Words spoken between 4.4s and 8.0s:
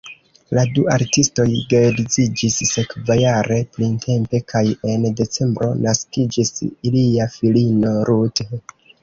kaj en decembro naskiĝis ilia filino